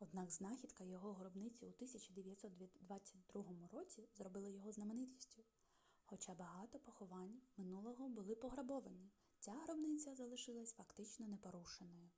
однак 0.00 0.30
знахідка 0.30 0.84
його 0.84 1.12
гробниці 1.12 1.66
у 1.66 1.68
1922 1.68 3.44
році 3.72 4.08
зробила 4.14 4.48
його 4.48 4.72
знаменитістю 4.72 5.42
хоча 6.04 6.34
багато 6.34 6.78
поховань 6.78 7.40
минулого 7.56 8.08
були 8.08 8.34
пограбовані 8.34 9.10
ця 9.38 9.52
гробниця 9.52 10.14
залишилась 10.14 10.74
фактично 10.74 11.26
непорушеною 11.26 12.08